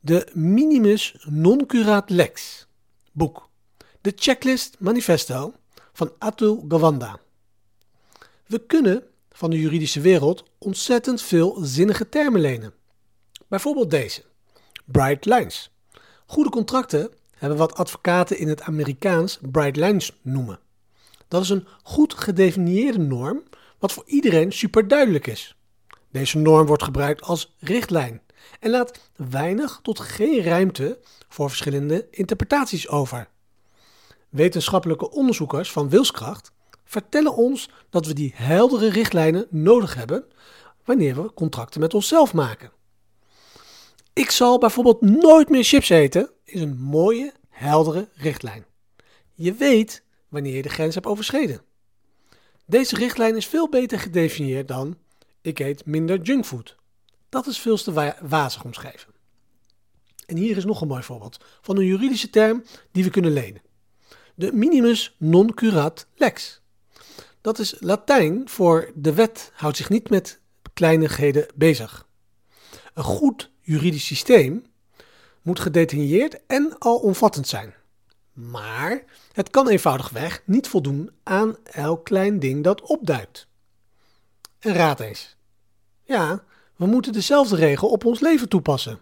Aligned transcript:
De 0.00 0.28
Minimus 0.32 1.16
Non 1.28 1.66
Curat 1.66 2.10
Lex 2.10 2.66
boek. 3.12 3.48
De 4.00 4.12
Checklist 4.16 4.76
Manifesto 4.78 5.54
van 5.92 6.12
Atul 6.18 6.64
Gawanda. 6.68 7.20
We 8.46 8.66
kunnen 8.66 9.02
van 9.30 9.50
de 9.50 9.60
juridische 9.60 10.00
wereld 10.00 10.44
ontzettend 10.58 11.22
veel 11.22 11.58
zinnige 11.60 12.08
termen 12.08 12.40
lenen. 12.40 12.74
Bijvoorbeeld 13.48 13.90
deze: 13.90 14.22
bright 14.84 15.24
lines. 15.24 15.70
Goede 16.26 16.50
contracten 16.50 17.10
hebben 17.36 17.58
wat 17.58 17.74
advocaten 17.74 18.38
in 18.38 18.48
het 18.48 18.62
Amerikaans 18.62 19.38
bright 19.50 19.76
lines 19.76 20.18
noemen. 20.22 20.58
Dat 21.28 21.42
is 21.42 21.48
een 21.48 21.66
goed 21.82 22.14
gedefinieerde 22.14 22.98
norm 22.98 23.42
wat 23.78 23.92
voor 23.92 24.04
iedereen 24.06 24.52
superduidelijk 24.52 25.26
is. 25.26 25.56
Deze 26.10 26.38
norm 26.38 26.66
wordt 26.66 26.82
gebruikt 26.82 27.22
als 27.22 27.54
richtlijn 27.58 28.22
en 28.60 28.70
laat 28.70 29.10
weinig 29.16 29.78
tot 29.82 30.00
geen 30.00 30.42
ruimte 30.42 30.98
voor 31.28 31.48
verschillende 31.48 32.06
interpretaties 32.10 32.88
over. 32.88 33.28
Wetenschappelijke 34.28 35.10
onderzoekers 35.10 35.72
van 35.72 35.88
wilskracht 35.88 36.52
vertellen 36.84 37.34
ons 37.34 37.70
dat 37.90 38.06
we 38.06 38.12
die 38.12 38.32
heldere 38.36 38.90
richtlijnen 38.90 39.46
nodig 39.50 39.94
hebben 39.94 40.24
wanneer 40.84 41.22
we 41.22 41.34
contracten 41.34 41.80
met 41.80 41.94
onszelf 41.94 42.34
maken. 42.34 42.70
Ik 44.12 44.30
zal 44.30 44.58
bijvoorbeeld 44.58 45.00
nooit 45.00 45.48
meer 45.48 45.64
chips 45.64 45.88
eten, 45.88 46.30
is 46.44 46.60
een 46.60 46.78
mooie, 46.78 47.32
heldere 47.48 48.08
richtlijn. 48.14 48.66
Je 49.34 49.52
weet 49.52 50.02
wanneer 50.28 50.56
je 50.56 50.62
de 50.62 50.68
grens 50.68 50.94
hebt 50.94 51.06
overschreden. 51.06 51.62
Deze 52.66 52.96
richtlijn 52.96 53.36
is 53.36 53.46
veel 53.46 53.68
beter 53.68 53.98
gedefinieerd 53.98 54.68
dan 54.68 54.96
ik 55.40 55.58
eet 55.58 55.86
minder 55.86 56.20
junkfood. 56.20 56.76
Dat 57.28 57.46
is 57.46 57.58
veel 57.58 57.76
te 57.76 58.14
wazig 58.20 58.64
omschreven. 58.64 59.14
En 60.26 60.36
hier 60.36 60.56
is 60.56 60.64
nog 60.64 60.80
een 60.80 60.88
mooi 60.88 61.02
voorbeeld 61.02 61.44
van 61.60 61.76
een 61.76 61.84
juridische 61.84 62.30
term 62.30 62.64
die 62.92 63.04
we 63.04 63.10
kunnen 63.10 63.32
lenen. 63.32 63.62
De 64.34 64.52
minimus 64.52 65.16
non 65.18 65.54
curat 65.54 66.06
lex. 66.14 66.60
Dat 67.40 67.58
is 67.58 67.74
Latijn 67.78 68.48
voor 68.48 68.92
de 68.94 69.14
wet 69.14 69.50
houdt 69.54 69.76
zich 69.76 69.88
niet 69.88 70.10
met 70.10 70.40
kleinigheden 70.74 71.46
bezig. 71.54 72.06
Een 72.94 73.04
goed 73.04 73.50
juridisch 73.60 74.06
systeem 74.06 74.66
moet 75.42 75.60
gedetailleerd 75.60 76.46
en 76.46 76.76
alomvattend 76.78 77.48
zijn. 77.48 77.74
Maar 78.32 79.04
het 79.32 79.50
kan 79.50 79.68
eenvoudigweg 79.68 80.42
niet 80.44 80.68
voldoen 80.68 81.10
aan 81.22 81.56
elk 81.64 82.04
klein 82.04 82.38
ding 82.38 82.64
dat 82.64 82.80
opduikt. 82.80 83.46
En 84.58 84.72
raad 84.72 85.00
eens. 85.00 85.36
Ja, 86.04 86.44
we 86.78 86.86
moeten 86.86 87.12
dezelfde 87.12 87.56
regel 87.56 87.88
op 87.88 88.04
ons 88.04 88.20
leven 88.20 88.48
toepassen. 88.48 89.00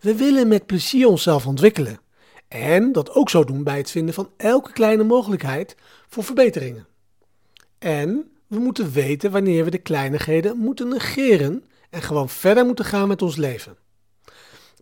We 0.00 0.16
willen 0.16 0.48
met 0.48 0.66
plezier 0.66 1.06
onszelf 1.06 1.46
ontwikkelen 1.46 2.00
en 2.48 2.92
dat 2.92 3.14
ook 3.14 3.30
zo 3.30 3.44
doen 3.44 3.62
bij 3.64 3.76
het 3.76 3.90
vinden 3.90 4.14
van 4.14 4.30
elke 4.36 4.72
kleine 4.72 5.02
mogelijkheid 5.02 5.76
voor 6.08 6.24
verbeteringen. 6.24 6.86
En 7.78 8.30
we 8.46 8.58
moeten 8.58 8.92
weten 8.92 9.30
wanneer 9.30 9.64
we 9.64 9.70
de 9.70 9.78
kleinigheden 9.78 10.56
moeten 10.56 10.88
negeren 10.88 11.64
en 11.90 12.02
gewoon 12.02 12.28
verder 12.28 12.66
moeten 12.66 12.84
gaan 12.84 13.08
met 13.08 13.22
ons 13.22 13.36
leven. 13.36 13.76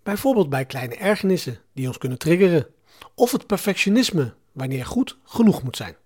Bijvoorbeeld 0.02 0.48
bij 0.48 0.64
kleine 0.64 0.94
ergernissen 0.94 1.58
die 1.72 1.86
ons 1.86 1.98
kunnen 1.98 2.18
triggeren, 2.18 2.66
of 3.14 3.32
het 3.32 3.46
perfectionisme 3.46 4.34
wanneer 4.52 4.86
goed 4.86 5.18
genoeg 5.24 5.62
moet 5.62 5.76
zijn. 5.76 5.96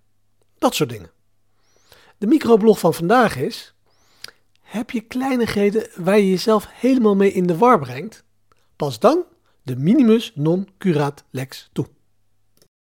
Dat 0.57 0.75
soort 0.75 0.89
dingen. 0.89 1.11
De 2.17 2.27
microblog 2.27 2.79
van 2.79 2.93
vandaag 2.93 3.37
is: 3.37 3.74
heb 4.65 4.91
je 4.91 5.01
kleinigheden 5.01 5.87
waar 5.95 6.17
je 6.17 6.29
jezelf 6.29 6.67
helemaal 6.71 7.15
mee 7.15 7.31
in 7.31 7.47
de 7.47 7.57
war 7.57 7.79
brengt? 7.79 8.23
Pas 8.75 8.99
dan 8.99 9.23
de 9.63 9.75
minimus 9.75 10.31
non 10.35 10.67
curat 10.77 11.23
lex 11.29 11.69
toe. 11.73 11.87